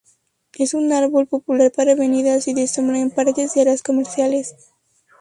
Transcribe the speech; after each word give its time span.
Es 0.57 0.73
un 0.73 0.91
árbol 0.93 1.27
popular 1.27 1.71
para 1.71 1.91
avenidas, 1.91 2.47
y 2.47 2.55
de 2.55 2.67
sombra; 2.67 2.97
en 2.97 3.11
parques 3.11 3.55
y 3.55 3.59
áreas 3.61 3.83
comerciales. 3.83 4.55